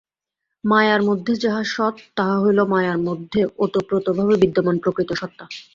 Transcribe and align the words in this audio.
মায়ার 0.63 1.01
মধ্যে 1.03 1.33
যাহা 1.35 1.61
সৎ, 1.65 1.95
তাহা 2.15 2.35
হইল 2.39 2.59
মায়ার 2.63 2.99
মধ্যে 3.07 3.41
ওতপ্রোতভাবে 3.57 4.33
বিদ্যমান 4.35 4.75
প্রকৃত 4.79 5.09
সত্তা। 5.13 5.45